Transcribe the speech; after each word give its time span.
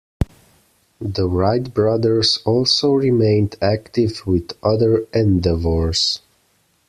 The 0.99 1.27
Wright 1.27 1.71
brothers 1.75 2.39
also 2.43 2.91
remained 2.93 3.55
active 3.61 4.23
with 4.25 4.51
other 4.63 5.05
endeavors. 5.13 6.21